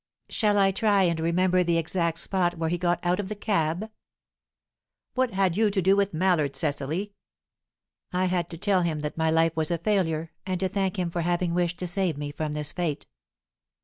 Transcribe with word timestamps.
Shall 0.29 0.57
I 0.57 0.71
try 0.71 1.03
and 1.03 1.19
remember 1.19 1.61
the 1.63 1.77
exact 1.77 2.17
spot 2.17 2.57
where 2.57 2.69
he 2.69 2.77
got 2.79 2.99
out 3.05 3.19
of 3.19 3.29
the 3.29 3.35
cab?" 3.35 3.91
"What 5.13 5.33
had 5.35 5.55
you 5.55 5.69
to 5.69 5.79
do 5.79 5.95
with 5.95 6.11
Mallard, 6.11 6.55
Cecily?" 6.55 7.13
"I 8.11 8.25
had 8.25 8.49
to 8.49 8.57
tell 8.57 8.81
him 8.81 9.01
that 9.01 9.15
my 9.15 9.29
life 9.29 9.55
was 9.55 9.69
a 9.69 9.77
failure, 9.77 10.31
and 10.43 10.59
to 10.59 10.69
thank 10.69 10.97
him 10.97 11.11
for 11.11 11.21
having 11.21 11.53
wished 11.53 11.77
to 11.77 11.87
save 11.87 12.17
me 12.17 12.31
from 12.31 12.53
this 12.53 12.71
fate." 12.71 13.05